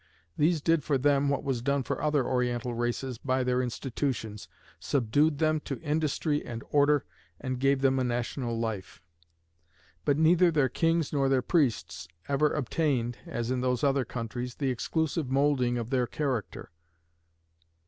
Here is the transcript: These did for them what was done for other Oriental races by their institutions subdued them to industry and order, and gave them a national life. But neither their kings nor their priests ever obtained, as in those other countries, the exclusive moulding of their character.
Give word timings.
These 0.35 0.61
did 0.61 0.83
for 0.83 0.97
them 0.97 1.29
what 1.29 1.43
was 1.43 1.61
done 1.61 1.83
for 1.83 2.01
other 2.01 2.25
Oriental 2.25 2.73
races 2.73 3.19
by 3.19 3.43
their 3.43 3.61
institutions 3.61 4.47
subdued 4.79 5.37
them 5.37 5.59
to 5.65 5.79
industry 5.81 6.43
and 6.43 6.63
order, 6.71 7.05
and 7.39 7.59
gave 7.59 7.81
them 7.81 7.99
a 7.99 8.03
national 8.03 8.57
life. 8.57 8.99
But 10.03 10.17
neither 10.17 10.49
their 10.49 10.69
kings 10.69 11.13
nor 11.13 11.29
their 11.29 11.43
priests 11.43 12.07
ever 12.27 12.51
obtained, 12.51 13.19
as 13.27 13.51
in 13.51 13.61
those 13.61 13.83
other 13.83 14.03
countries, 14.03 14.55
the 14.55 14.71
exclusive 14.71 15.29
moulding 15.29 15.77
of 15.77 15.91
their 15.91 16.07
character. 16.07 16.71